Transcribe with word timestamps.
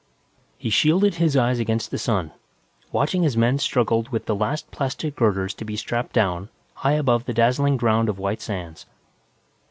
He 0.57 0.71
shielded 0.71 1.13
his 1.21 1.37
eyes 1.37 1.59
against 1.59 1.91
the 1.91 1.99
sun, 1.99 2.31
watching 2.91 3.23
as 3.23 3.37
men 3.37 3.59
struggled 3.59 4.09
with 4.09 4.25
the 4.25 4.33
last 4.33 4.71
plastic 4.71 5.15
girders 5.15 5.53
to 5.53 5.63
be 5.63 5.75
strapped 5.77 6.13
down, 6.13 6.49
high 6.73 6.93
above 6.93 7.25
the 7.25 7.35
dazzling 7.35 7.77
ground 7.77 8.09
of 8.09 8.17
White 8.17 8.41
Sands. 8.41 8.87